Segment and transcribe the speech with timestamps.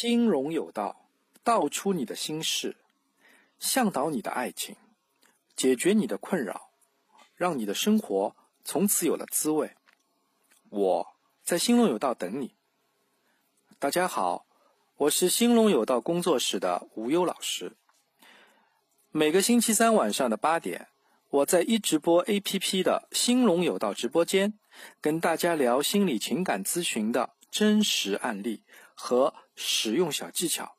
[0.00, 1.10] 心荣有道，
[1.44, 2.74] 道出你的心事，
[3.58, 4.74] 向导你的爱情，
[5.54, 6.70] 解决你的困扰，
[7.34, 8.34] 让你的生活
[8.64, 9.76] 从此有了滋味。
[10.70, 11.06] 我
[11.44, 12.54] 在兴隆有道等你。
[13.78, 14.46] 大家好，
[14.96, 17.76] 我是兴隆有道工作室的吴优老师。
[19.10, 20.88] 每个星期三晚上的八点，
[21.28, 24.58] 我在一直播 APP 的兴隆有道直播间，
[25.02, 28.62] 跟大家聊心理情感咨询的真实案例
[28.94, 29.34] 和。
[29.62, 30.72] 实用小技巧，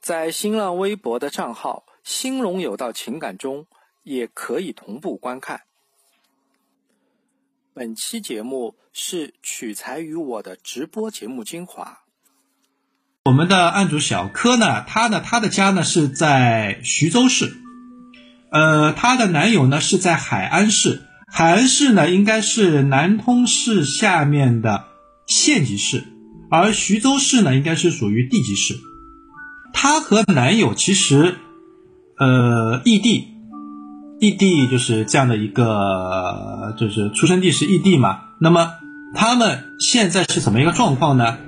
[0.00, 3.66] 在新浪微博的账号“兴隆有道情感”中
[4.04, 5.62] 也可以同步观看。
[7.74, 12.04] 本期节目是取材于我的直播节目精华。
[13.24, 17.52] 我们的案主小柯呢，他呢，他的家呢是在徐州市，
[18.52, 24.86] 呃，他的男友呢是在海安市，海安市呢应该是南通市下面的
[25.26, 26.04] 县级市。
[26.50, 28.74] 而徐州市呢，应该是属于地级市。
[29.72, 31.36] 她和男友其实，
[32.18, 33.28] 呃，异地，
[34.18, 38.20] 异地就是这样的一个，就是出生地是异地嘛。
[38.40, 38.72] 那么
[39.14, 41.38] 他们现在是怎么一个状况呢？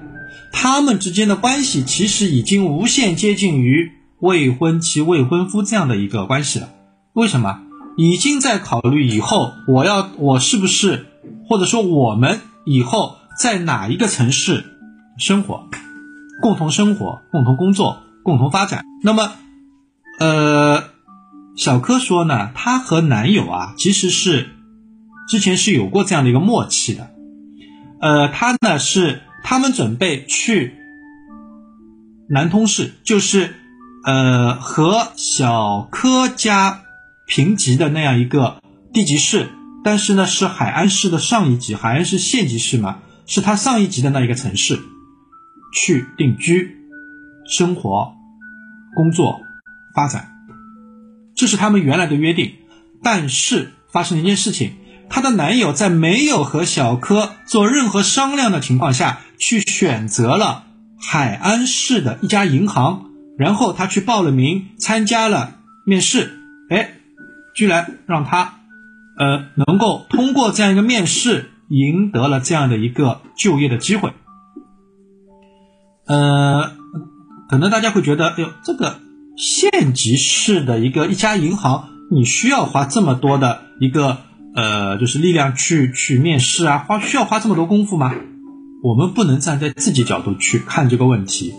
[0.53, 6.69] 他们之间的关系其实已经无限接近于未婚妻、未婚夫这样的一个关系了。
[7.15, 7.63] 为什么？
[7.97, 11.07] 已经在考虑以后我要我是不是，
[11.49, 14.70] 或者说我们以后在哪一个城市？
[15.21, 15.69] 生活，
[16.43, 18.85] 共同生活，共同工作，共同发展。
[19.03, 19.33] 那么，
[20.19, 20.85] 呃，
[21.57, 24.49] 小柯说呢，她和男友啊，其实是
[25.29, 27.11] 之前是有过这样的一个默契的。
[28.01, 30.75] 呃，他呢是他们准备去
[32.31, 33.55] 南通市，就是
[34.07, 36.81] 呃和小柯家
[37.27, 39.49] 平级的那样一个地级市，
[39.85, 44.81] 但是呢是海安市的上一级，海安市县级市嘛，是他上一级的那一个城市。
[45.73, 46.77] 去定居、
[47.47, 48.13] 生活、
[48.95, 49.41] 工作、
[49.95, 50.29] 发展，
[51.35, 52.53] 这是他们原来的约定。
[53.03, 54.73] 但是发生了一件事情，
[55.09, 60.65] 她的男友在没有和小柯做任何商量的情况下去选择了
[61.01, 63.07] 海安市的一家银行，
[63.39, 66.39] 然后他去报了名，参加了面试，
[66.69, 66.91] 哎，
[67.55, 68.61] 居然让他
[69.17, 74.13] 呃能够通过这样一个面试，赢得了这样的一个就业的机会。
[76.11, 76.73] 呃，
[77.49, 78.97] 可能大家会觉得，哎呦，这个
[79.37, 84.19] 县级市的一个一家银行，你需要花这么多的一个
[84.57, 88.13] 呃，就是力量去去面试啊，花需要花这么多功夫吗？
[88.83, 91.55] 我们不能站在自己角度去看这个问题。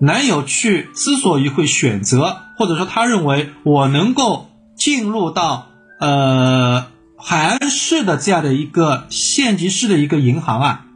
[0.00, 5.66] 男友去之所以会选择，或者说他认为我能够进入到
[6.00, 6.86] 呃
[7.18, 10.86] 海安市的这样的一个县级市的一个银行啊。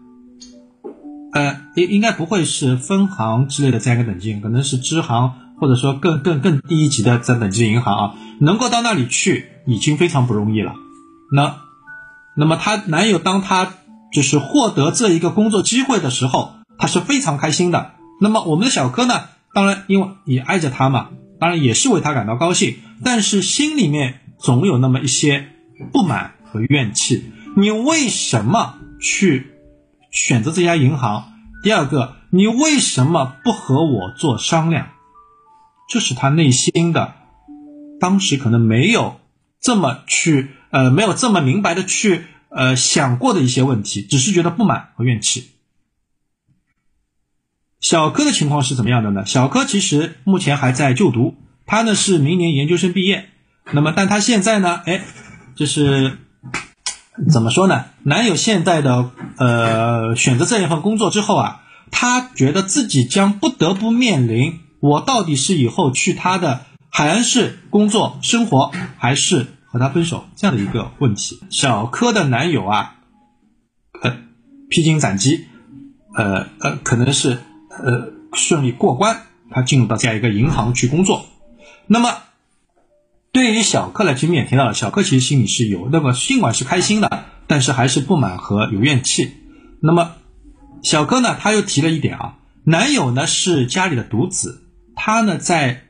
[1.34, 10.74] 呃，应应该不会是分行之类的这样一个等级，可能是支行，或者说更更更低一级的这等级银行啊，能够到那里去已经非常不容易了。
[11.32, 11.58] 那，
[12.36, 13.74] 那么她男友当他
[14.12, 17.92] 就是获得这一个工作机会的时候，他是非常开心的。
[18.20, 25.48] 那么我们的小柯呢，当然因为也爱着他嘛，当然也是为他感到高兴，但是心里面总有那么一些
[25.92, 27.32] 不满和怨气。
[27.56, 29.52] 你为什么去？
[30.10, 31.32] 选择这家银行。
[31.62, 34.90] 第二个，你为什么不和我做商量？
[35.88, 37.14] 这是他内心的，
[37.98, 39.20] 当时可能没有
[39.60, 45.50] 这么去，呃，没有这么明白的去，呃，想过的一些问题，只是觉得不满和怨气。
[47.80, 49.26] 小柯的情况是怎么样的呢？
[49.26, 51.34] 小柯其实目前还在就读，
[51.66, 53.28] 他呢是明年研究生毕业，
[53.72, 55.02] 那么但他现在呢，哎，
[55.56, 56.18] 就是。
[57.30, 57.86] 怎么说呢？
[58.02, 71.38] 男友现在的呃选择这一份工作之后啊，他觉得自己将不得不面临我到底是以后去他的海安市工作生活，还是和他分手这样的一个问题。
[71.48, 72.96] 小柯的男友啊，
[74.02, 74.16] 呃，
[74.68, 75.46] 披荆斩棘，
[76.14, 77.38] 呃呃，可能是
[77.70, 81.24] 呃顺利过关，他进入到这样一个银行去工作。
[81.86, 82.10] 那么。
[83.36, 89.30] 对于小柯来，前面也提到了，小柯其实心里是有那么，尽管是开心的，但是还是不满和有怨气。
[89.82, 90.12] 那么，
[90.82, 94.62] 小柯呢，他又提了一点啊，男友呢是家里的独子，
[94.94, 95.82] 他呢在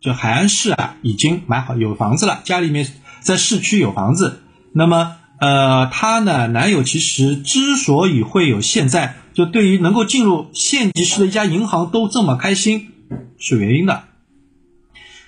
[0.00, 2.86] 就海安市啊已经买好有房子了，家里面
[3.18, 4.44] 在市区有房子。
[4.72, 12.92] 那么，呃，他呢，男友其实之所以会有现在，就对于能够进入县级市的一家银行都这么开心，
[13.40, 14.04] 是有原因的。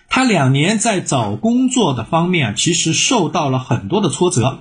[0.09, 4.61] 她两年在找工作的方面啊，其实受到了很多的挫折，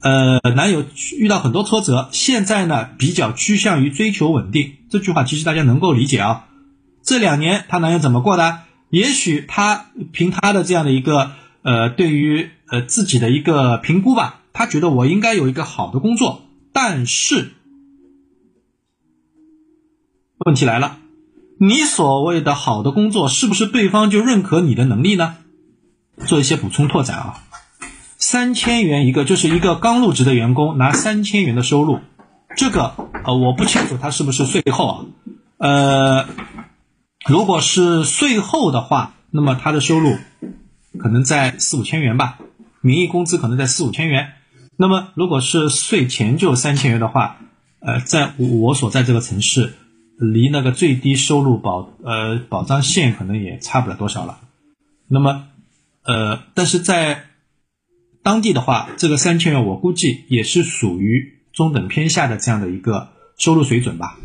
[0.00, 0.84] 呃，男友
[1.18, 4.74] 遇到很多挫折，现在呢比较趋向于追求稳定。
[4.90, 6.46] 这句话其实大家能够理解啊，
[7.02, 8.60] 这两年她男友怎么过的？
[8.90, 11.32] 也许她凭她的这样的一个
[11.62, 16.42] 呃，对于呃自己的一个评估吧，她觉得我应该有一个好的工作，
[16.72, 17.52] 但是
[20.38, 20.98] 问题来了，
[21.58, 25.36] 你所谓的好的工作，是不是对方就认可你的能力呢？
[26.26, 27.42] 做一些补充拓展啊，
[28.18, 32.00] 三千元一个，就是一个刚入职的员工拿三千元的收入，
[32.56, 32.94] 这个
[33.24, 35.04] 呃我不清楚他是不是税后啊，
[35.58, 36.26] 呃，
[37.26, 40.16] 如果是税后的话，那么他的收入
[40.98, 42.38] 可能在四五千元吧，
[42.80, 44.32] 名义工资可能在四五千元，
[44.76, 47.38] 那么如果是税前就三千元的话，
[47.80, 49.74] 呃，在我所在这个城市，
[50.18, 54.38] 离那个最低收入保呃保障线可能也差不了多少了，
[55.08, 55.48] 那么。
[56.08, 57.24] 呃，但是在
[58.22, 64.16] 当地的话，这个三千元我估计也是属于中等偏下的这样的一个收入水准吧。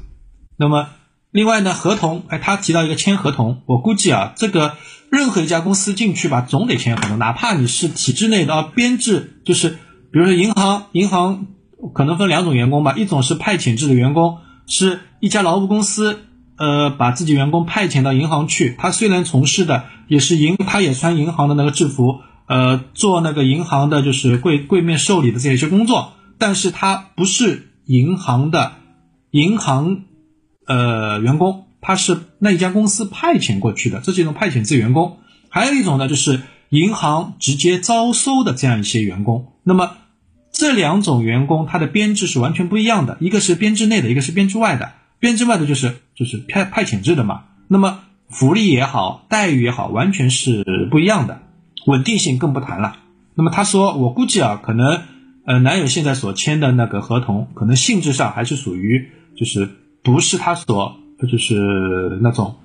[0.57, 0.89] 那么
[1.31, 4.77] 另外呢，合同，哎，他提到一个签合同，我估计啊，这个
[5.09, 9.69] 任何一家公司进去吧，总得签合同，哪怕你是体制内的编制，就是
[10.11, 11.47] 比如说银行，银行
[11.95, 14.38] 可能分两种员工吧，一种是派遣制的员工，
[14.71, 16.21] 是一家劳务公司。
[16.57, 28.73] 呃，把自己员工派遣到银行去，他虽然从事的也是银，他也穿银行的那个制服，呃，做那个银行的就是柜柜面受理的这些工作，但是他不是银行的
[29.31, 30.03] 银行
[30.68, 35.17] 呃员工，他是那一家公司派遣过去的，这是一种派遣制员工。
[35.50, 39.47] 还有一种呢，就是银行直接招收的这样一些员工。
[39.63, 39.94] 那么
[40.62, 44.92] 这两种员工，他的编制是完全不一样的，一个是编制内的，一个是编制外的。
[45.18, 51.42] 编制外的就是就是派派遣制的嘛，那么福利也好，待遇也好，完全是不一样的，
[51.88, 52.98] 稳定性更不谈了。
[53.34, 55.02] 那么他说，我估计啊，可能
[55.48, 59.68] 呃男友现在所签的那个合同，可能性质上还是属于就是
[60.04, 60.98] 不是他所
[61.28, 62.58] 就是那种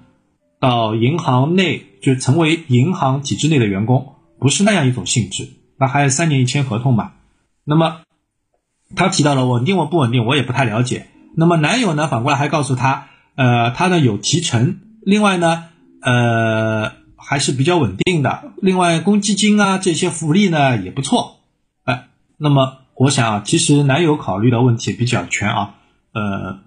[0.60, 5.48] 到银行内就成为银行体制内的员工，不是那样一种性质。
[5.78, 7.12] 那还有三年一签合同嘛？
[7.68, 8.02] 那么
[8.94, 11.08] 他提到了稳定或不稳定，我也不太了解。
[11.36, 15.64] 那么男友呢，反过来还告诉他，呃，他呢有提成，另外呢，
[16.00, 21.40] 呃，还是比较稳定的，另外公积金啊这些福利呢也不错，
[21.84, 22.06] 哎，
[22.38, 25.74] 那么我想啊，其实男友考虑的问题比较全啊，
[26.14, 26.60] 呃，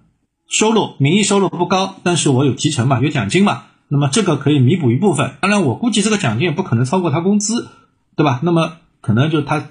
[0.48, 7.70] 收入名义收入不高，但是我有提成嘛，有奖金嘛，那么这个可以弥补一部分，当然我估计这个奖金也不可能超过他工资，
[8.14, 8.40] 对吧？
[8.42, 9.64] 那么可能就他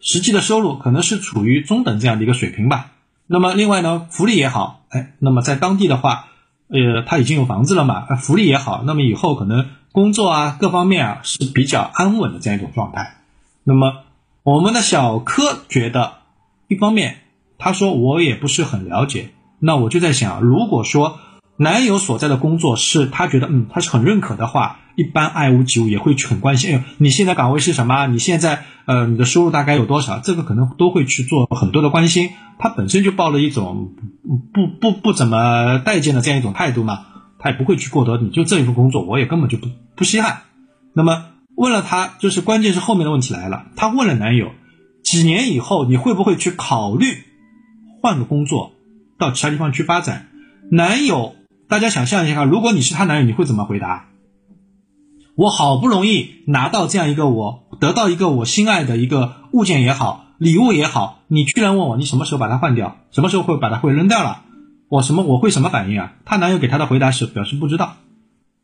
[0.00, 2.92] 实际的收入可能是处于中等这样的一个水平吧。
[3.26, 6.28] 那么另外呢，福利也好，哎，那么在当地的话，
[6.68, 13.16] 呃，他已经有房子了嘛，福利也好，那么以后可能工作啊各方面啊是比较安稳的这样一种状态。
[13.64, 14.04] 那么
[14.42, 16.18] 我们的小柯觉得，
[16.68, 17.18] 一方面
[17.58, 21.18] 他说我也不是很了解，那我就在想，如果说
[21.56, 24.80] 男友所在的工作是他觉得嗯他是很认可的话。
[24.96, 28.06] 一般爱屋及乌也会去很关心，哎，你现在岗位是什么？
[28.06, 30.18] 你现在呃，你的收入大概有多少？
[30.20, 32.30] 这个可能都会去做很多的关心。
[32.58, 33.92] 他本身就抱了一种
[34.54, 37.06] 不不不怎么待见的这样一种态度嘛，
[37.38, 38.16] 他也不会去过多。
[38.16, 40.44] 你就这一份工作，我也根本就不不稀罕。
[40.94, 43.66] 那么问了他，就是关键是后面的问题来了。
[43.76, 44.52] 他问了男友，
[45.04, 47.24] 几年以后你会不会去考虑
[48.00, 48.72] 换个工作，
[49.18, 50.28] 到其他地方去发展？
[50.70, 51.34] 男友，
[51.68, 54.06] 大家想象一下，如果你是他男友，你会怎么回答？
[55.36, 64.44] 我好不容易拿到这样一个，我得到一个我心爱的一个物件也好，礼物也好，你居然问我你什么时候把它换掉，什么时候会把它会扔掉了？
[64.88, 66.14] 我什么我会什么反应啊？
[66.24, 67.96] 她男友给她的回答是表示不知道，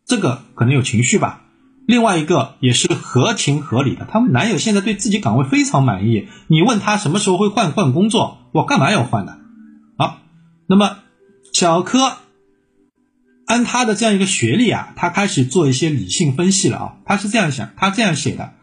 [0.07, 1.43] 这个可能有情绪吧。
[1.87, 9.37] 另外一个也是合情合理的，他们男友现在对自己岗位非常满意，你问他什么时候会换换工作，我干嘛要换呢？
[9.99, 10.17] 好，
[10.67, 10.97] 那么
[11.53, 12.13] 小柯。
[13.47, 16.97] 按他的这样一个学历啊，他开始做一些理性分析了啊。
[17.05, 18.55] 他是这样想，他这样写的：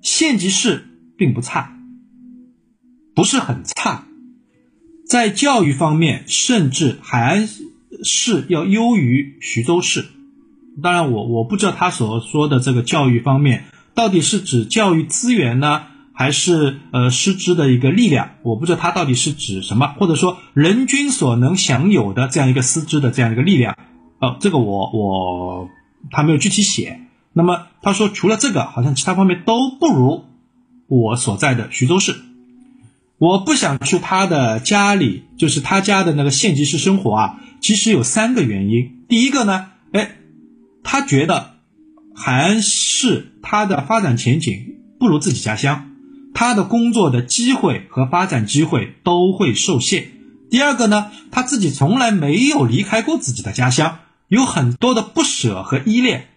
[0.00, 0.88] 县级市
[1.18, 1.76] 并不差，
[3.14, 4.06] 不是很差，
[5.06, 7.48] 在教育方面，甚至海安
[8.04, 10.06] 市要优于徐州市。
[10.82, 13.64] 当然，我我不知道他所说的这个教育方面，
[13.94, 15.82] 到底是指教育资源呢，
[16.14, 18.36] 还是呃师资的一个力量？
[18.42, 23.76] 我不知道他到底是指什么，或者说人均所能享有的这样一个师资的这样一个力量。
[24.22, 25.68] 哦，这个我我
[26.12, 27.00] 他没有具体写。
[27.32, 30.26] 那么他说，除了这个，好像其他方面都不如
[30.86, 32.14] 我所在的徐州市。
[33.18, 37.40] 我不想去他的家里，就是他家的那个县级市生活啊。
[37.60, 39.04] 其实有三个原因。
[39.08, 40.16] 第一个呢，哎，
[40.84, 41.54] 他觉得
[42.14, 45.90] 海安市它的发展前景不如自己家乡，
[46.32, 50.12] 他的工作的机会和发展机会都会受限。
[50.48, 53.98] 第二个呢，他自己从来没有离开过自己的家乡。
[54.32, 56.28] 有很多的不舍和依恋。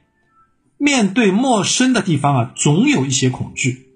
[0.78, 3.88] 面对陌生的地方啊，总有一些恐惧。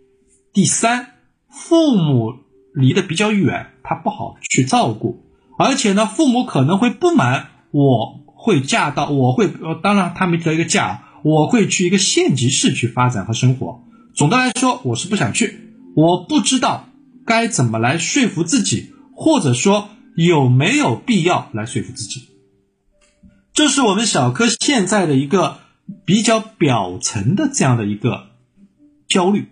[0.53, 1.07] 第三，
[1.49, 2.35] 父母
[2.73, 5.21] 离得比较远，他不好去照顾，
[5.57, 13.83] 而且呢，父母可能会不满我会嫁到，我会呃，当然他没得一个嫁，我会去一个县级市去发展和生活。
[14.15, 16.87] 总的来说，我是不想去，我不知道
[17.25, 22.29] 该怎么来说服自己，或者说有没有必要来说服自己。
[23.53, 25.57] 这是我们小柯现在的一个。
[26.05, 28.27] 比较表层的这样的一个
[29.07, 29.47] 焦虑，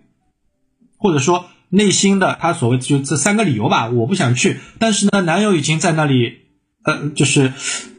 [0.96, 6.42] 或者说内心的他所谓就这三个理由吧，我不想去，但是呢，男友已经在那里，
[6.84, 7.52] 呃，就是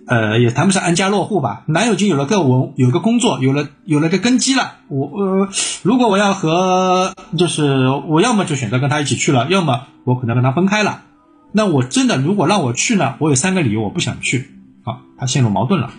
[0.08, 4.78] 呃，也谈不上安家落户吧，男友已经有了个文，有个工作，有了有了个根基了。
[4.88, 5.50] 我呃，
[5.84, 11.02] 如果我要和，就是我要么就选择跟他一起去了，要么我可能跟他分开了。
[11.52, 14.50] 那我真的如果让我去呢，我有三个理由我不想去，
[15.20, 15.92] 他陷入矛盾了。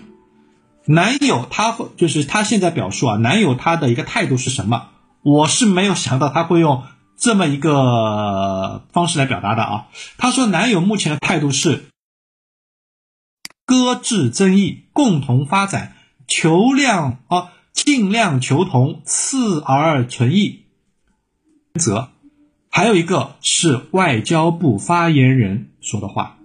[0.87, 4.89] 男友他会就是他现在表述啊，男友他的一个态度是什么？
[5.23, 6.83] 我是没有想到他会用
[7.19, 9.87] 这么一个方式来表达的啊。
[10.17, 11.85] 他说男友目前的态度是
[13.67, 15.95] 搁置争议，共同发展，
[16.27, 20.65] 求量啊，尽量求同，次而存异。
[21.79, 22.09] 则
[22.69, 26.39] 还有一个是外交部发言人说的话，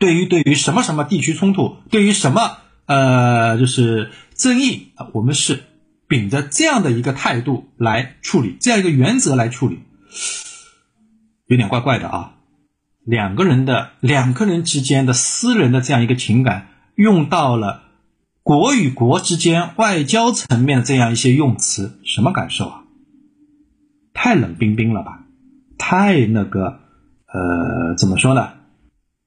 [0.00, 2.56] 对于对于什么什么地区冲突，对于什么。
[2.86, 5.62] 呃，就是争议啊，我们是
[6.08, 9.78] 秉着这样的一个态度来处理，这样一个原则来处理，
[11.46, 12.34] 有点怪怪的啊。
[13.04, 16.66] 两个人的两个人之间的私人的这样一个情感，
[16.96, 17.84] 用到了
[18.42, 22.82] 国与国之间外交层面的这样一些用词，什么感受啊？
[24.12, 25.26] 太冷冰冰了吧？
[25.78, 26.80] 太那个
[27.32, 28.54] 呃，怎么说呢？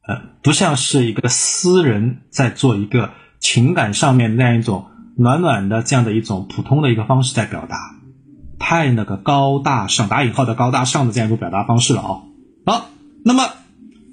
[0.07, 3.11] 呃，不像是一个私人在做一个。
[3.45, 4.85] 情感上面那样一种
[5.17, 7.77] 暖暖的这样的一种普通的一个方式在表达，
[8.57, 12.21] 太那个高大上打引号的高大上的这样一种表达方式了啊。
[12.65, 12.89] 好，
[13.25, 13.49] 那么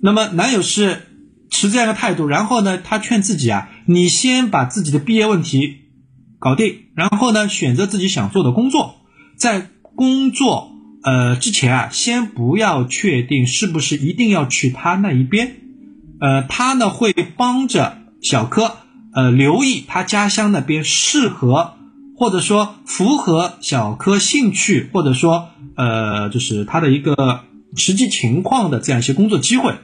[0.03, 1.03] 那么男友是
[1.49, 5.77] 持这样一个态度，然后呢，他劝自己啊，你先把自己的毕业问题
[6.41, 8.97] 搞定，然后呢，选择自己想做的工作，
[9.37, 10.73] 在工作
[11.05, 15.55] 呃之前啊，先不要确定是不是一定要去他那一边，
[16.21, 18.77] 呃，他呢会帮着小柯。
[19.13, 21.75] 呃，留意他家乡那边适合，
[22.17, 27.41] 或者说符合小柯兴趣，或者说呃，就是他的一个
[27.75, 29.75] 实际情况的这样一些工作机会。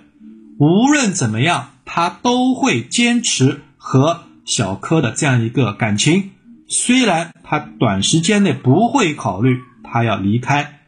[0.60, 6.30] 无论怎么样，他都会坚持和小柯的这样一个感情。
[6.68, 10.82] 虽然他短时间内不会考虑他要离开，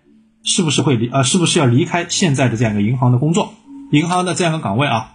[0.45, 3.53] 是不是会离呃，是不是要离开现在的这样一个银行的工作，
[3.91, 5.15] 银行的这样一个岗位啊？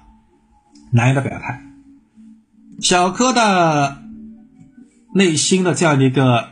[0.93, 1.61] 男人的表态。
[2.79, 3.97] 小柯的
[5.13, 6.49] 内心的这样的一个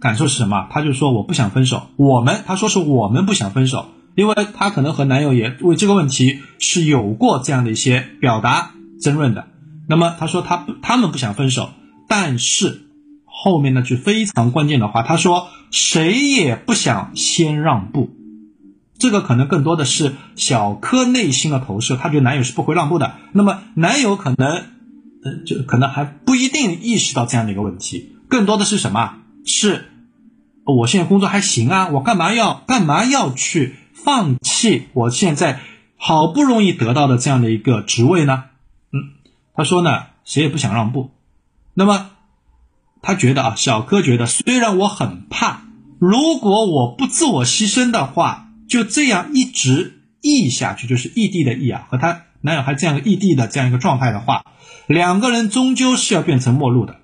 [0.00, 0.68] 感受是什么？
[0.70, 1.88] 他就说我不想分手。
[1.96, 9.46] 我们他说是我们不想分手，因为他可能和男友也为这个问题是有过这样的一些表达争论的。
[9.88, 11.70] 那么他说他不他们不想分手，
[12.08, 12.82] 但是
[13.24, 18.10] 后面那句非常关键的话，他说谁也不想先让步。
[19.04, 23.14] 这个可能更多的是小柯内心的投射，他觉得男友是不会让步的。
[23.32, 24.64] 那么男友可能。
[25.24, 29.14] 呃就可能还不一定意识到这样的一个问题，更多的是什么？
[29.46, 29.86] 是
[30.66, 35.60] 我现在工作还行啊，我干嘛要干嘛要去放弃我现在
[35.96, 38.44] 好不容易得到的这样的一个职位呢？
[38.92, 39.16] 嗯，
[39.54, 41.12] 他说呢，谁也不想让步。
[41.72, 42.10] 那么
[43.00, 45.62] 他觉得啊，小柯觉得，虽然我很怕，
[45.98, 54.44] 如果我不自我牺牲的话，就这样一直异下去，就是异地的异啊，和他男友还这样异地的这样一个状态的话。
[54.86, 56.96] 两个人终究是要变成陌路的。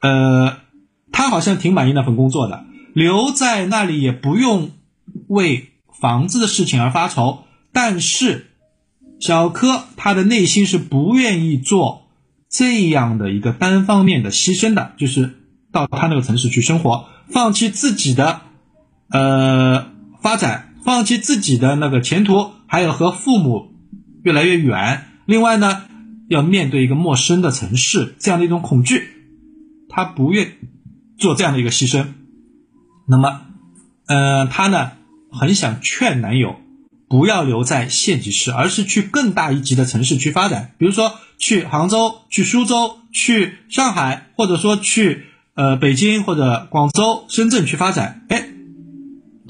[0.00, 0.58] 呃，
[1.12, 2.64] 他好像挺满意那份工作的，
[2.94, 4.70] 留在那里也不用
[5.28, 7.44] 为房子的事情而发愁。
[7.72, 8.50] 但是
[9.20, 12.08] 小柯他的内心是不愿意做
[12.48, 15.36] 这样的一个单方面的牺牲的，就是
[15.70, 18.42] 到他那个城市去生活，放弃自己的
[19.10, 19.90] 呃
[20.22, 23.72] 发展，放弃自己的那个前途，还有和父母
[24.22, 25.06] 越来越远。
[25.26, 25.82] 另外呢。
[26.30, 29.02] 要面对一个陌生的城市，这样的一种恐惧，
[29.88, 30.52] 他不愿
[31.18, 32.06] 做这样的一个牺牲。
[33.08, 33.40] 那么，
[34.06, 34.92] 呃，他呢
[35.32, 36.54] 很想劝男友
[37.08, 45.24] 不要留在县级市，而是去更大一级的城市去发展，比如说去杭州、去苏州、去上海，或者说去
[45.54, 48.24] 呃北京或者广州、深圳去发展。
[48.28, 48.50] 哎，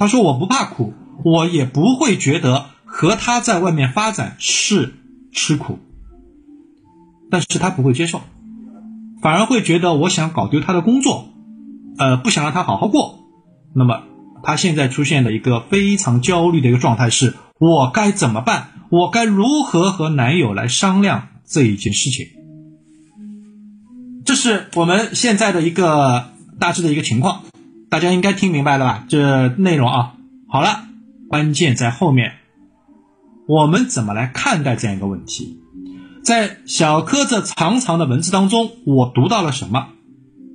[0.00, 0.95] 他说我不怕苦，
[1.26, 4.95] 我也不会觉得和他在外面发展是
[5.30, 5.78] 吃苦。
[7.30, 8.23] 但是他不会接受，
[9.21, 11.28] 反而会觉得我想搞丢他的工作，
[11.99, 13.28] 呃，不想让他好好过。
[13.75, 14.04] 那么
[14.42, 18.69] 他现在出现的一个非常焦虑的一个状态是：我该怎么办？
[18.88, 22.26] 我该如何和男友来商量这一件事情？
[24.25, 27.42] 这是我们现在的一个大致的一个情况，
[27.90, 29.04] 大家应该听明白了吧？
[29.09, 30.14] 这内容啊，
[30.47, 30.85] 好了，
[31.28, 32.35] 关键在后面，
[33.49, 35.59] 我们怎么来看待这样一个问题？
[36.23, 39.88] 在小柯这长长的文字当中，我读到了什么？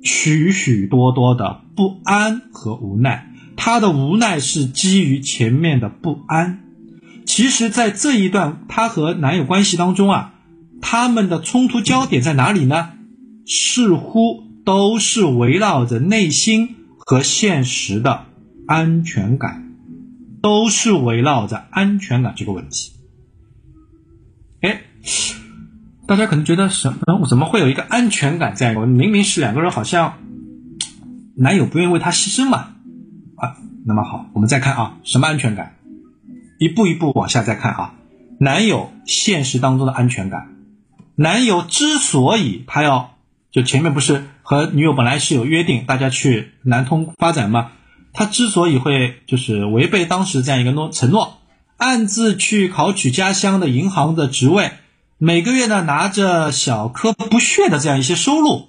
[0.02, 3.30] 许许多多的不安和无奈。
[3.54, 6.60] 他的无奈是基于前面的不安。
[7.26, 10.34] 其实，在这一段他和男友关系当中啊，
[10.80, 12.92] 他们的冲突焦点在哪里呢？
[13.44, 16.75] 似乎都是围绕着内心
[17.06, 18.26] 和现实的
[18.66, 19.72] 安全感，
[20.42, 22.92] 都是围绕着安全感这个问题。
[24.60, 24.80] 哎。
[26.08, 27.26] 大家可能觉得什么？
[27.28, 28.76] 怎么会有一个安全感在？
[28.76, 30.18] 我明明是两个人，好像
[31.36, 32.74] 男友不愿意为他牺牲嘛？
[33.36, 35.76] 啊，那么好，我们再看啊，什么安全感？
[36.58, 37.94] 一步一步往下再看啊。
[38.38, 40.56] 男友现实当中的安全感，
[41.16, 43.16] 男友之所以他要
[43.50, 47.72] 就前面不是和女友本来是有约定，大家去南通发展嘛？
[48.12, 51.38] 他之所以会就是违背当时这样一个诺承诺，
[51.76, 54.70] 暗自去考取家乡的银行的职位。
[55.18, 58.68] 每个月呢，拿着小柯不屑的这样一些收入，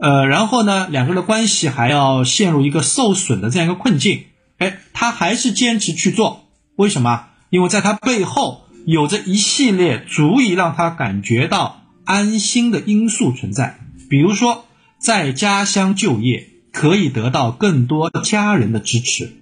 [0.00, 4.24] 呃，然后呢，两个人的关系还要陷入一个受损的这样一个困境，
[4.56, 7.26] 哎，他还是坚持去做，为什么？
[7.50, 14.64] 因为在他背后有着一系列足以让他感觉到安心的因素存在，比如说
[14.98, 19.32] 在家乡就业可以得到更多家人的支持，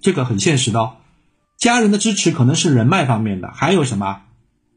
[0.00, 0.96] 这个很现实的，哦。
[1.56, 4.22] 家人的支持可能是人脉方面的，还有什么？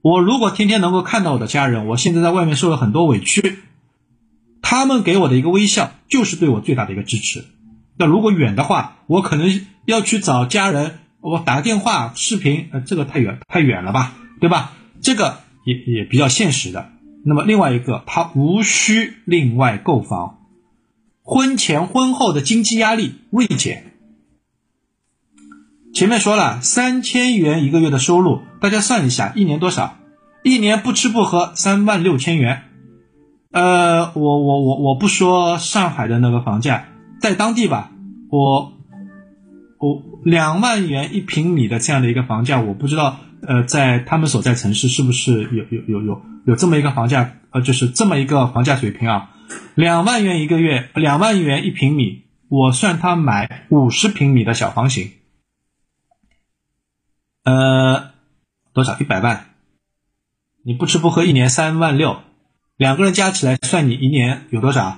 [0.01, 3.59] 我如果天天能够看到我的家人，我现在在外面受了很多委屈，
[4.61, 7.43] 他们给我的一个微笑就是对我最大的一个支持。
[7.97, 14.71] 那如果远的话，我可能要去找家人，我打个电话、视频，呃，这个太远太远了吧，对吧？
[15.01, 16.91] 这个也也比较现实的。
[17.25, 20.39] 那么另外一个，他无需另外购房，
[21.21, 23.93] 婚前婚后的经济压力锐减。
[25.93, 29.97] 前面说了三千元一个月的收入，大家算一下，一年多少？
[30.43, 32.63] 一年不吃不喝三万六千元。
[33.51, 36.87] 呃，我我我我不说上海的那个房价，
[37.19, 37.91] 在当地吧，
[38.29, 38.73] 我
[39.79, 47.35] 我两万元一平米的这样的一个房价，我不知道呃，在他们所在城市是不是有有有有有这么一个房价？
[47.51, 49.35] 呃，就是这么一个房价水平啊，
[49.75, 55.11] 两万元一个月，两万元一平米，我算他买五十平米的小房型。
[57.43, 58.13] 呃，
[58.73, 58.97] 多少？
[58.99, 59.45] 一百万。
[60.63, 62.17] 你不吃不喝一年三万六，
[62.77, 64.97] 两个人加起来算你一年有多少？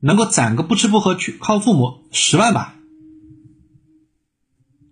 [0.00, 2.74] 能够攒个不吃不喝去靠父母十万吧？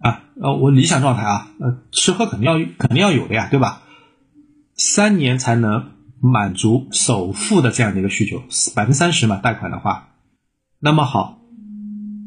[0.01, 3.83] 啊，呃，我理想状态啊，呃，吃喝肯定要肯定要有的呀，对吧？
[4.77, 8.43] 三年才能满足首付的这样的一个需求，
[8.75, 10.11] 百分之三十嘛，贷款的话。
[10.79, 11.39] 那么好，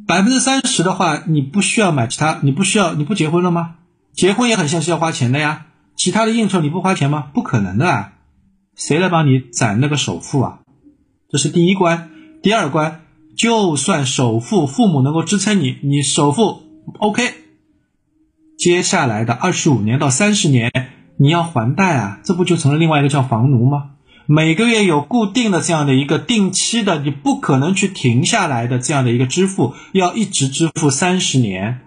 [0.08, 3.76] 百分之三十的话，你不需要买其他，你不需要，你不结婚了吗？
[4.14, 7.30] 结婚也很像是要花钱的呀，其他的应酬你不花钱吗？
[7.34, 8.14] 不可能的啊，
[8.76, 10.60] 谁来帮你攒那个首付啊？
[11.30, 12.10] 这是第一关。
[12.42, 13.02] 第二关，
[13.38, 16.64] 就算首付父母能够支撑你，你首付
[16.98, 17.34] OK，
[18.58, 20.72] 接下来的二十五年到三十年
[21.22, 23.90] 你要还贷啊，这不就成了另外一个叫房奴吗？
[24.26, 31.82] 每个月有固定的这样的一个定期的，你不可能去停下来的这样的一个支付，要一直支付三十年。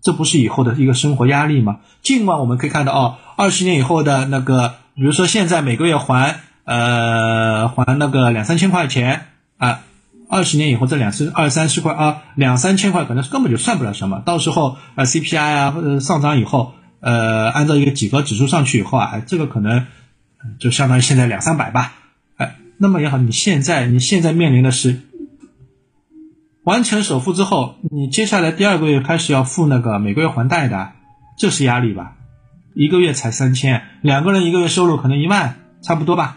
[0.00, 1.78] 这不是以后的一个生活压力吗？
[2.02, 9.26] 尽管我们可以看到哦，二十年以后的那个，比如说现在每个月还呃还那个两三千块钱
[9.58, 9.80] 啊，
[10.28, 14.22] 二十年以后这两三二三十块啊，两三千块可能根本就算不了什么。
[14.24, 19.86] 到时候呃 CPI 啊或者上涨以后，呃按照一个几何指数上去以后啊，这个可能
[20.58, 21.94] 就相当于现在两三百吧。
[22.36, 25.00] 哎，那么也好，你现在你现在面临的是。
[26.62, 30.92] 完成首付之后，你接下来第二个月开始要付那个每个月还贷的，
[31.38, 32.16] 这是压力吧？
[32.74, 36.36] 一个月才三千，两个人一个月收入可能一万，差不多吧？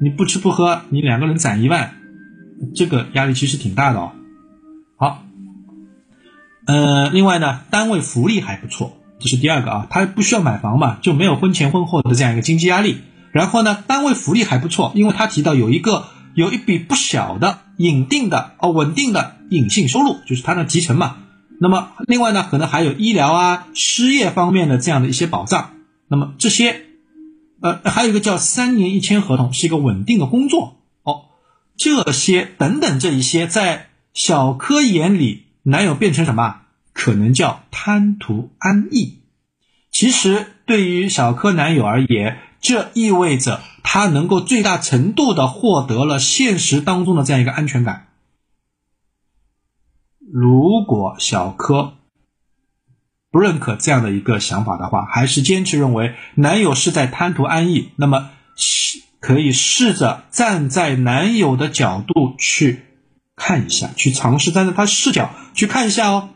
[0.00, 1.94] 你不吃不喝，你两个人攒一万，
[2.74, 4.12] 这个压力其实挺大的哦。
[4.96, 5.22] 好，
[6.66, 13.02] 呃，另外呢，单位福利还不错，这是第二个啊，他不需要买房嘛，就没有婚前婚后的这样一个经济压力。
[13.32, 19.36] 然后呢，单位福利还不错，因为他提到有一个有一笔不小的隐定的哦稳定的。
[19.50, 21.16] 隐性收入就是他的提成嘛，
[21.60, 25.72] 那么另外呢，可能还有医疗啊、失业方面的这样的一些保障。
[26.06, 26.82] 那么这些，
[27.60, 31.22] 呃，还有一个叫三年一签合同，是一个稳定的工作哦。
[31.76, 36.60] 这些等等这一些，在小柯眼里，男友变成什么？
[37.00, 39.22] 可能叫贪图安逸。
[39.90, 48.08] 其实对于小柯男友而言，这意味着他能够最大程度的获得了现实当中的这样一个安全感。
[50.30, 51.94] 如果小柯
[53.30, 58.28] 不认可这样的一个想法的话，还是坚持认为男友是在贪图安逸，那么
[59.20, 62.82] 可以试着站在男友的角度去
[63.34, 66.28] 看一下，去尝试站在他视角去看一下哦。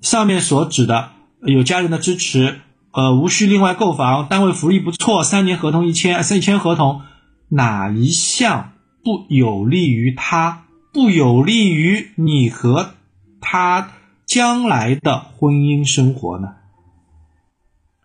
[0.00, 1.10] 上面所指的
[1.42, 2.60] 有家人的支持。
[2.92, 7.02] 呃，无需另外购房，单位福利不错，三年合同一签，三签合同，
[7.50, 8.72] 哪一项
[9.04, 12.94] 不有利于他，不有利于你和
[13.38, 13.90] 他
[14.24, 16.54] 将来的婚姻生活呢？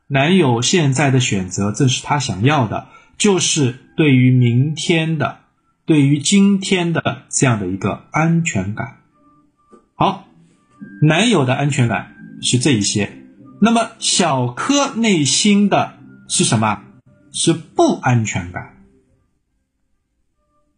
[0.08, 5.38] 男友现在的选择正是他想要的，就是对于明天的，
[5.86, 8.97] 对于今天的这样的一个安全感。
[9.95, 10.25] 好，
[11.02, 13.17] 男友的安全感是这一些。
[13.62, 15.94] 那么小柯内心的
[16.28, 16.84] 是什么？
[17.32, 18.84] 是不安全感。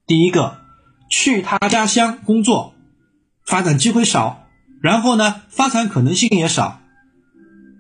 [0.05, 0.57] 第一个，
[1.09, 2.75] 去他家乡工作，
[3.45, 4.47] 发展机会少，
[4.81, 6.81] 然后呢，发展可能性也少。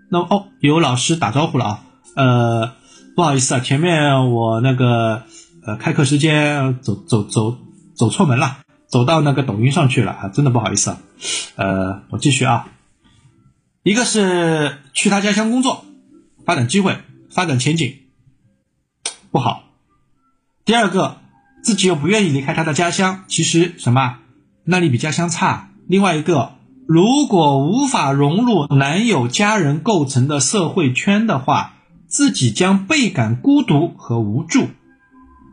[0.09, 1.83] 那哦，有老师打招呼了啊，
[2.15, 2.75] 呃，
[3.15, 5.23] 不好意思啊，前面我那个
[5.65, 7.57] 呃开课时间走走走
[7.95, 8.59] 走错门了，
[8.93, 10.99] 走到那个抖音上去了啊，真的不好意思啊，
[11.55, 12.67] 呃，我继续啊。
[13.81, 15.83] 一个是去他家乡工作，
[16.45, 16.99] 发展机会、
[17.31, 17.95] 发展前景
[19.31, 19.63] 不好；
[20.63, 21.17] 第二个，
[21.63, 24.19] 自己又不愿意离开他的家乡，其实什么
[24.63, 25.71] 那里比家乡差。
[25.87, 26.53] 另外一个，
[26.87, 31.73] 如果无法融入男友家人构成的社会圈的话，
[32.05, 34.67] 自己将倍感孤独和无助，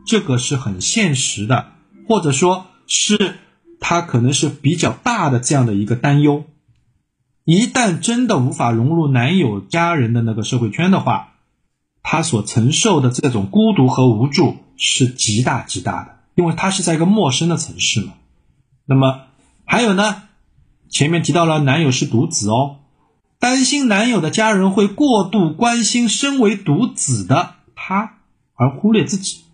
[0.07, 1.69] 这个是很现实的，
[2.07, 3.37] 或者说是
[3.79, 6.45] 他可能是比较大的这样的一个担忧。
[7.45, 11.35] 一旦真的无法融入男友家人的那个社会圈的话，
[12.03, 18.15] 她所承受的这种孤独和无助是极大极大的，因为她是在一个陌生的城市嘛。
[18.85, 19.23] 那么
[19.65, 20.25] 还有呢，
[20.89, 22.81] 前面提到了男友是独子哦，
[23.39, 28.19] 担心男友的家人会过度关心身为独子的他，
[28.55, 29.45] 而忽略自己，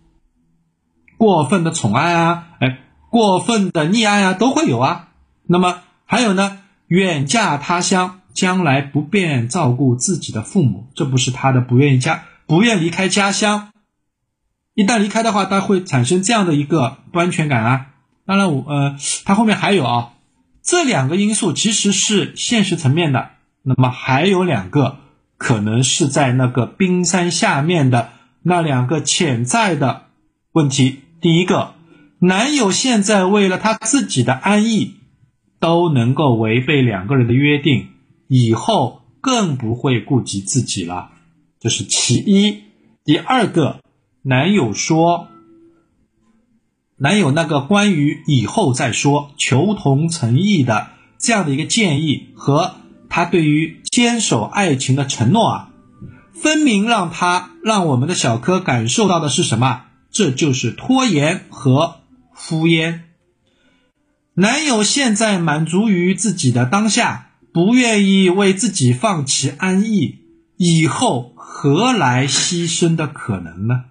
[1.17, 5.09] 过分的宠爱啊，哎，过分的溺爱啊，都会有啊。
[5.45, 6.59] 那么还有呢？
[6.87, 13.71] 远嫁他乡，将来不便照顾自己的父母，这不是他的不愿意家，不愿离开家乡。
[14.73, 17.87] 一旦离开的话，他会产生这样的一个不安全感啊。
[18.25, 20.13] 当然，我呃，他后面还有啊，
[20.61, 23.31] 这两个因素其实是现实层面的。
[23.63, 24.99] 那么还有两个
[25.37, 28.11] 可能是在那个冰山下面的
[28.43, 30.03] 那两个潜在的
[30.53, 31.01] 问题。
[31.19, 31.73] 第一个，
[32.19, 34.95] 男友现在为了他自己的安逸。
[35.59, 37.87] 都能够违背两个人的约定，
[38.27, 41.09] 以后更不会顾及自己了，
[41.59, 42.61] 这是其一。
[43.03, 43.79] 第二个，
[44.21, 45.29] 男友说，
[46.97, 52.75] 男友那个关于以后再说、求同存异的这样的一个建议和
[53.09, 55.69] 他对于坚守爱情的承诺啊，
[56.35, 59.85] 分明让他让我们的小柯感受到的是什么？
[60.11, 61.95] 这就是拖延和
[62.37, 63.01] 敷衍。
[64.35, 70.19] 男友现在满足于自己的当下，不愿意为自己放弃安逸，
[70.57, 73.85] 以后何来牺牲的可能呢？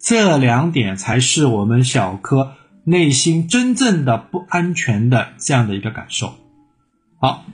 [0.00, 6.38] 这两点才是我们小柯内心真正的不安全的这样的一个感受。
[7.20, 7.44] 好，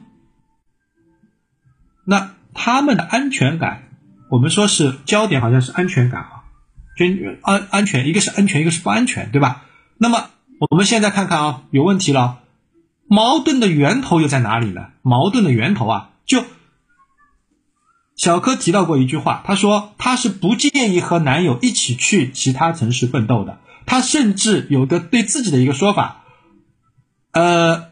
[2.04, 3.88] 那他们的安全感，
[4.28, 6.41] 我们说是焦点好像是安全感啊，
[6.98, 9.64] 安安安全，一个是安全，一个是不安全，对吧？
[9.98, 10.30] 那么。
[10.70, 12.38] 我们现在看看啊，有问题了，
[13.08, 14.90] 矛盾的源头又在哪里呢？
[15.02, 16.44] 矛盾的源头啊，就
[18.14, 26.22] 小柯提到过一句话，他说他是不建议和男友一起去其他城市奋斗的，他甚至有个对自己的一个说法，
[27.32, 27.88] 呃，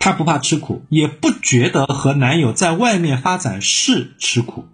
[0.00, 4.66] 他不怕吃苦，也不觉得和男友在外面发展是吃苦，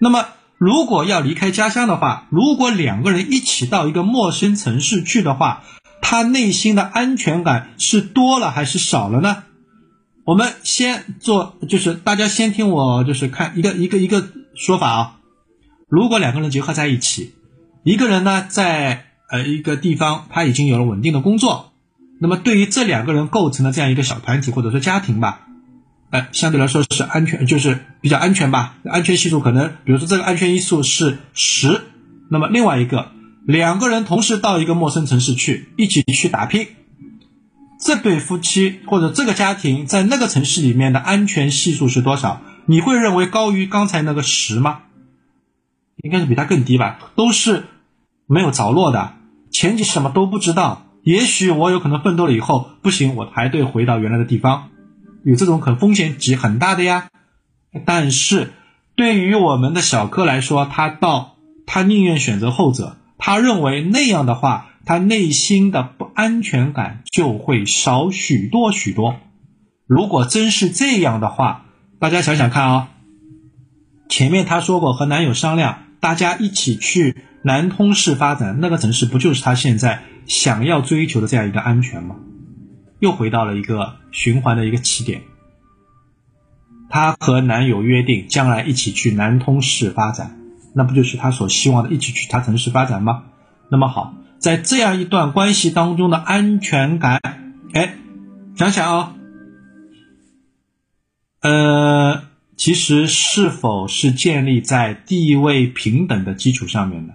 [0.00, 0.28] 那么。
[0.58, 5.62] 如果要离开家乡的话，如果两个人一起到一个陌生城市去的话，
[6.02, 9.44] 他内心的安全感是多了还是少了呢？
[10.24, 15.16] 我们先做，就是大家先听我，就是看一个一个一个说法啊。
[15.88, 17.34] 如果两个人结合在一起，
[17.84, 21.72] 一个人呢在呃一个地方他已经有了稳定的工作，
[22.20, 25.47] 那么对于这两个人构成的这样一个小团体或者说家庭吧。
[26.10, 28.76] 哎，相对来说是安全，就是比较安全吧。
[28.84, 31.82] 安全系数可能，比如说这个安全因素是十，
[32.30, 33.12] 那么另外一个
[33.44, 36.68] 两个人同时到一个陌生城市去，一起去打拼，
[37.78, 42.40] 这对夫妻或者这个家庭在那个城市里面的安全系数是多少？
[42.64, 44.80] 你会认为高于刚才那个十吗？
[46.02, 46.98] 应该是比它更低吧。
[47.16, 47.64] 都是
[48.26, 49.14] 没有着落的，
[49.50, 50.86] 前景什么都不知道。
[51.02, 54.68] 也许我有可能奋斗了以后不行，我还得回到原来的地方，
[55.24, 57.08] 有这种可风险极很大的呀。
[57.84, 58.52] 但是
[58.96, 62.96] 对于我们的小柯来说，他到他宁愿选择后者。
[63.20, 69.16] 他认为那样的话，他内心的不安全感就会少许多许多。
[69.88, 71.66] 如果真是这样的话，
[71.98, 72.90] 大家想想看啊，
[74.08, 82.14] 前面他说过和男友商量，大家一起去南通市发展，那个城市不就是他现在想要追求的这样一个安全吗？
[82.98, 85.22] 又回到了一个循环的一个起点。
[86.88, 90.38] 她和男友约定将来一起去南通市发展。
[90.74, 93.24] 那不就是她所希望的，一起去他城市发展吗？
[93.70, 97.20] 那么好，在这样一段关系当中的安全感，
[97.72, 97.96] 哎，
[98.54, 99.14] 想想啊，
[101.40, 102.22] 呃，
[102.56, 107.14] 其实是否是建立在地位平等的基础上面的？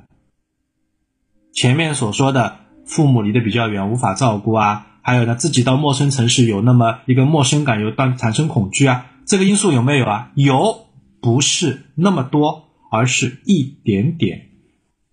[1.53, 10.31] 前面所说的父母离得比较远，无法照顾啊，还有呢，自己到陌生城市有那么一个陌生感，有当产生恐惧啊，这个因素有没有啊？
[10.33, 10.87] 有，
[11.21, 12.63] 不是那么多。
[12.95, 14.51] 而是一点点，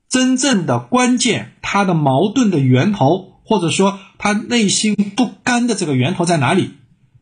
[0.07, 6.75] 真正的关键，他的矛盾的源头，或者说他内心不甘的这个源头在哪里？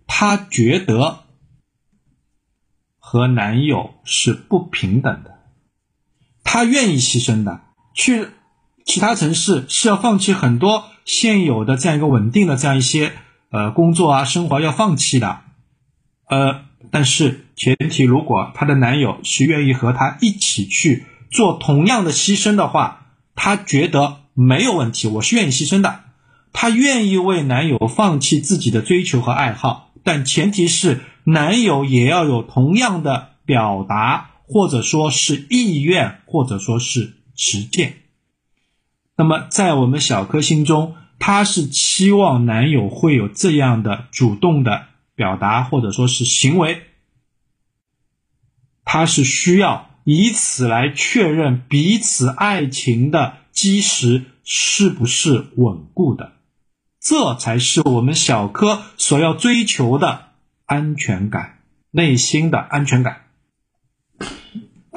[0.09, 1.20] 他觉得
[2.98, 5.38] 和男友是不平等的，
[6.42, 7.61] 他愿意牺牲的，
[7.94, 8.26] 去
[8.85, 13.12] 其他城市是要放弃很多现有的这样一个稳定的这样一些
[13.50, 15.40] 呃工作啊生活要放弃的，
[16.28, 16.68] 呃。
[16.90, 26.00] 但是前提，如果她的男友是愿意和她一起去做同样的牺牲的话，她觉得没有问题，我是愿意牺牲的。
[26.52, 37.96] 她愿意为男友放弃自己的追求和爱好，但前提是男友也要有同样的表达，或者说是意愿，或者说是实践。
[39.18, 44.87] 那么在我们小柯心中，她是期望男友会有这样的主动的。
[45.18, 46.81] 表达或者说是行为，
[48.85, 56.35] 他是需要以此来确认彼此爱情的基石是不是稳固的，
[57.00, 60.26] 这才是我们小柯所要追求的
[60.66, 63.22] 安全感，内心的安全感。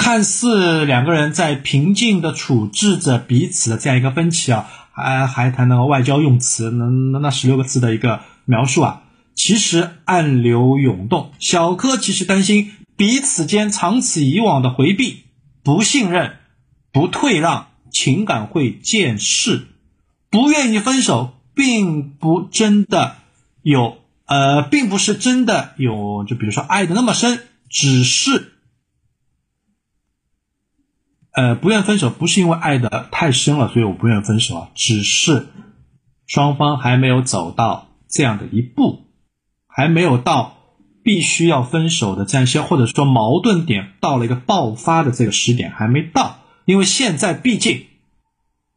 [0.02, 9.04] 看似两个人在平静的处置着彼此的这样一个分歧啊，还还谈那个外交用词，那那那十六个字的一个描述啊。
[9.36, 15.26] 其实暗流涌动，小柯其实担心彼此间长此以往的回避、
[15.62, 16.38] 不信任、
[16.92, 19.68] 不退让，情感会渐逝。
[20.32, 23.18] 不愿意分手，并不真的
[23.62, 28.51] 有，呃，并不是真的有，就比如说爱的那么深，只是，
[31.34, 35.48] 呃，不愿分手不是因为爱的太深了，所以我不愿分手啊，只是
[36.28, 39.08] 双方还没有走到这样的一步。
[39.74, 40.58] 还没有到
[41.02, 47.86] 必须要分手的这样一些，或者说矛盾点到了一个爆发的这个时点还没到，因为现在毕竟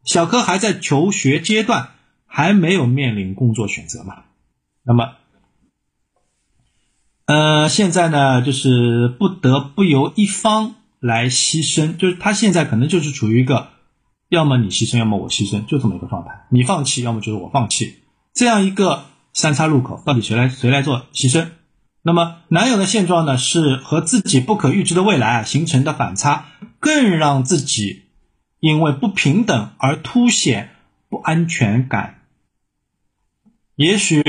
[0.04, 1.88] 小柯还在求学阶段，
[2.26, 4.22] 还没有面临工作选择嘛。
[4.84, 5.14] 那么，
[7.26, 13.68] 呃，现在呢，就是不得不由一方来牺牲，就是他现在可能就是处于一个
[14.28, 16.46] 要么你牺牲，要么我牺牲，就这么一个状态。
[16.50, 17.98] 你放弃，要么就是我放弃，
[18.32, 19.06] 这样一个。
[19.36, 21.48] 三叉路口到底谁来谁来做牺牲？
[22.02, 23.36] 那么男友的现状呢？
[23.36, 26.46] 是和自己不可预知的未来啊形成的反差，
[26.78, 28.04] 更让自己
[28.60, 30.76] 因为不平等而凸显
[31.08, 32.20] 不安全感。
[33.74, 34.22] 也许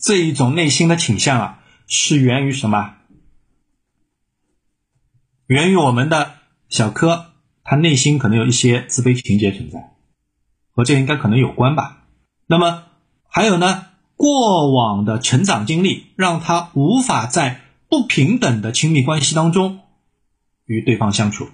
[0.00, 2.94] 这一种内心的倾向啊，是源于什么？
[5.46, 6.34] 源于我们的
[6.68, 7.32] 小柯，
[7.64, 9.94] 他内心可能有一些自卑情节存在，
[10.70, 12.04] 和这应该可能有关吧。
[12.46, 12.84] 那么
[13.28, 13.86] 还有呢？
[14.14, 19.80] 过往的成长经历让他无法在不平等的亲密关系当中
[20.64, 21.48] 与对方相处。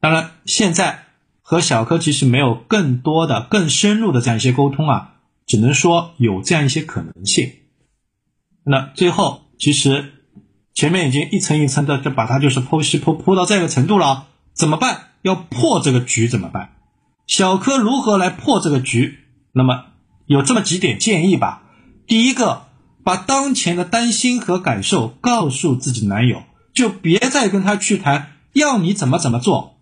[0.00, 1.04] 当然，现在
[1.40, 5.16] 和小柯其实没有更多的、更深入的这样一些沟通啊，
[5.46, 7.52] 只能说有这样一些可能性。
[8.64, 10.13] 那最后，其实
[10.74, 15.10] 前面已经一层一层的就把它就是剖析剖剖到这个程度了，怎么办？
[15.22, 16.70] 要破这个局怎么办？
[17.26, 19.20] 小柯如何来破这个局？
[19.52, 19.84] 那么。
[20.26, 21.64] 有这么几点建议吧。
[22.06, 22.62] 第一个，
[23.04, 29.76] 把当前的担心和感受告诉自己男友，就别再跟他去谈要你怎么怎么做，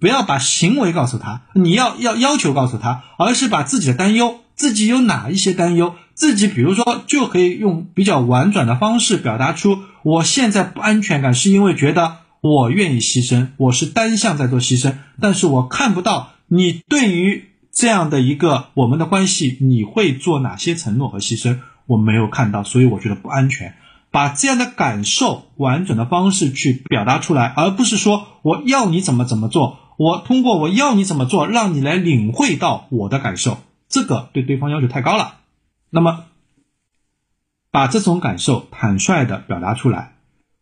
[0.00, 23.74] 不要把行为告诉他，你要要要求告诉他，而是把自己的担忧，自己有哪一些担忧，自己比如说就可以用比较婉转的方式表达出，我现在不安全感是因为觉得我愿意牺牲，我是单向在做牺牲，但是我看不到你对于这样的一个我们的关系，你会做哪些承诺和牺牲，我没有看到，所以我觉得不安全。
[24.12, 35.38] 把这样的感受完整的方式去表达出来，而不是说我要你怎么怎么做，我通过我要你怎么做，让你来领会到我的感受，这个对对方要求太高了。
[35.90, 36.26] 那么，
[37.76, 40.16] 把这种感受坦率的表达出来，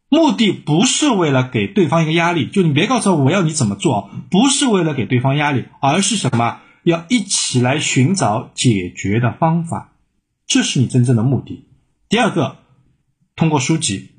[0.09, 6.61] 目的不是为了给对方一个压力，就你别告诉我我要你怎么做，不是为了给对方压力，而是什么？
[6.83, 9.93] 要一起来寻找解决的方法，
[10.49, 11.69] 这是你真正的目的。
[12.09, 12.57] 第二个。
[13.37, 14.11] 通过书籍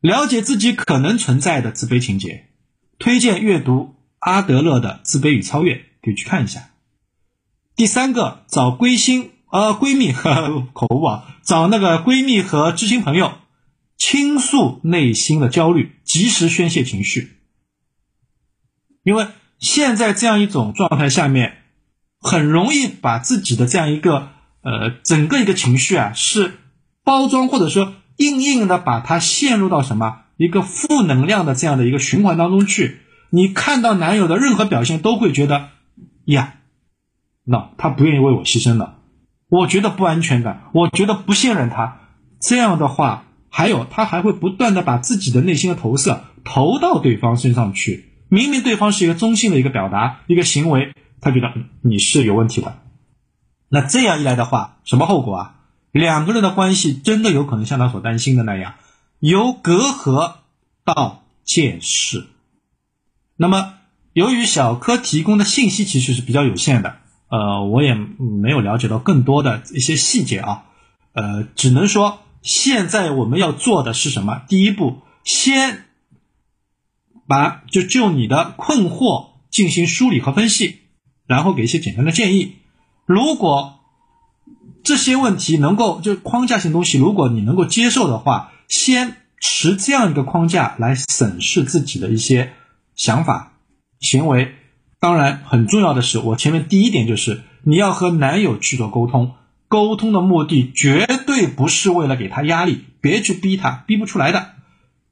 [0.00, 2.48] 了解自己可能存在的自卑情节，
[2.98, 6.70] 推荐阅读阿德勒的《自卑与超越》，可以去看一下。
[7.76, 13.32] 第三个，找归心呃闺蜜和口误啊，找那个闺蜜和知心朋友
[13.96, 17.38] 倾诉内心的焦虑，及时宣泄情绪。
[19.02, 21.58] 因为现在这样一种状态下面，
[22.20, 24.30] 很容易把自己的这样一个
[24.62, 26.58] 呃整个一个情绪啊是。
[27.04, 35.70] 包装或者说硬硬的把它陷入到什么一个负能量的这样的一个循环当中去，你看到男友的任何表现都会觉得
[36.26, 36.56] 呀，
[37.44, 38.97] 那他不愿意为我牺牲了，
[39.48, 42.00] 我觉得不安全感，我觉得不信任他。
[42.40, 48.10] 这样的话，还有他还会不断的把自己的内心的投射投到对方身上去。
[48.28, 52.78] 明明对方是一个中性的一个表达一个行为，他觉得你是有问题的。
[53.70, 55.54] 那这样一来的话，什么后果啊？
[55.92, 58.74] 两个人的关系真的有可能像他所担心的那样，
[59.18, 60.34] 由隔阂
[60.84, 62.26] 到见识。
[63.36, 63.74] 那么，
[64.12, 66.97] 由于小柯提供的信息其实是比较有限的，
[67.28, 70.64] 呃，我也没有了解到更多的一些细节啊，
[71.12, 74.42] 呃，只能说现在我们要做的是什么？
[74.48, 75.84] 第一步，先
[77.26, 80.78] 把就就你的困惑进行梳理和分析，
[81.26, 82.56] 然后给一些简单的建议。
[83.04, 83.80] 如果
[84.82, 92.52] 这些问题能够就框架性东西，如果你能够接受的话，先持这样一个框架来审视自己的一些
[92.94, 93.52] 想法、
[94.00, 94.54] 行为。
[95.00, 99.32] 当然，很重要的是，我前面第一点就是你要和男友去做沟通，
[99.68, 104.52] 沟通的目的绝对不是为了给他压力，别去逼他，逼不出来的，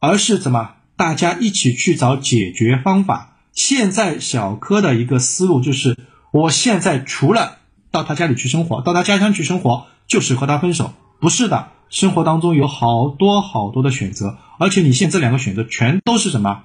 [0.01, 3.37] 而是怎么大家一起去找解决方法。
[3.53, 5.97] 现在小柯的一个思路就是，
[6.33, 7.59] 我现在除了。
[7.93, 10.93] 到他家里去生活，到他家乡去生活，就是和他分手？
[11.19, 16.65] 不是的，生活当中有好多好多的选择，而且你现在这两个选择全都是什么？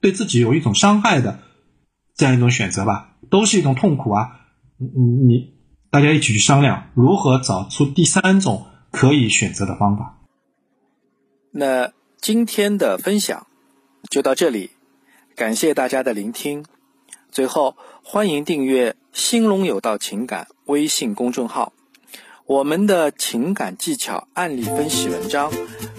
[0.00, 1.38] 对自己有一种伤害的
[2.18, 4.40] 这样一种选择吧，都是一种痛苦啊！
[4.76, 5.54] 你你
[5.88, 10.18] 大家一起去商量，如何找出第三种可以选择的方法。
[11.52, 13.46] 那今天的分享
[14.10, 14.70] 就到这里，
[15.36, 16.64] 感谢大家的聆听。
[17.30, 21.72] 最后，欢迎订阅“兴隆有道情感”微信公众号，
[22.46, 25.52] 我们的情感技巧案例分析文章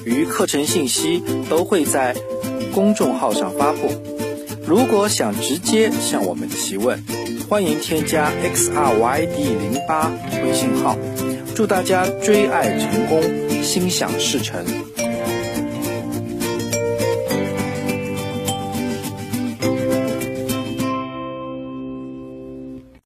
[0.06, 2.14] 与课程信息都会在
[2.74, 4.19] 公众号上发布。
[4.70, 7.04] 如果想直接向我们提问，
[7.50, 10.12] 欢迎添加 x r y d 零八
[10.44, 10.96] 微信号。
[11.56, 13.20] 祝大家追爱成功，
[13.64, 14.64] 心想事成。